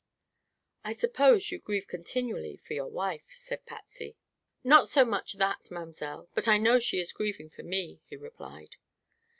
[0.83, 4.17] "I suppose you grieve continually for your wife," said Patsy.
[4.63, 8.77] "Not so much that, mamselle, but I know she is grieving for me," he replied.